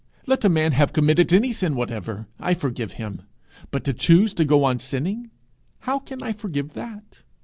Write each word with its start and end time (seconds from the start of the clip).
Let 0.25 0.43
a 0.43 0.49
man 0.49 0.71
have 0.71 0.93
committed 0.93 1.31
any 1.31 1.53
sin 1.53 1.75
whatever, 1.75 2.25
I 2.39 2.55
forgive 2.55 2.93
him; 2.93 3.21
but 3.69 3.83
to 3.83 3.93
choose 3.93 4.33
to 4.33 4.43
go 4.43 4.63
on 4.63 4.79
sinning 4.79 5.29
how 5.81 5.99
can 5.99 6.23
I 6.23 6.33
forgive 6.33 6.73
that? 6.73 7.21